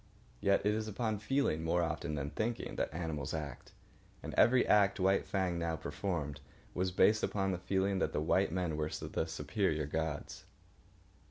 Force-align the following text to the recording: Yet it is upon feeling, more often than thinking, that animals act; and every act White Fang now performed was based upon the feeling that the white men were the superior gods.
Yet 0.39 0.65
it 0.65 0.73
is 0.73 0.87
upon 0.87 1.19
feeling, 1.19 1.63
more 1.63 1.83
often 1.83 2.15
than 2.15 2.31
thinking, 2.31 2.75
that 2.77 2.91
animals 2.91 3.35
act; 3.35 3.71
and 4.23 4.33
every 4.33 4.65
act 4.65 4.99
White 4.99 5.27
Fang 5.27 5.59
now 5.59 5.75
performed 5.75 6.39
was 6.73 6.89
based 6.91 7.21
upon 7.21 7.51
the 7.51 7.59
feeling 7.59 7.99
that 7.99 8.11
the 8.11 8.19
white 8.19 8.51
men 8.51 8.77
were 8.77 8.89
the 8.89 9.27
superior 9.27 9.85
gods. 9.85 10.43